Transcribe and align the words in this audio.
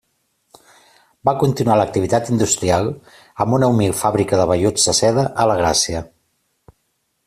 Va 1.29 1.35
continuar 1.43 1.75
l'activitat 1.81 2.33
industrial 2.37 2.91
amb 3.45 3.59
una 3.61 3.71
humil 3.75 3.95
fàbrica 4.03 4.43
de 4.43 4.51
velluts 4.55 4.89
de 4.91 4.99
seda 5.05 5.31
a 5.45 5.51
la 5.53 5.63
Gràcia. 5.65 6.07